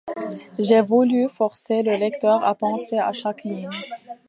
[0.57, 3.69] J’ai voulu forcer le lecteur à penser à chaque ligne.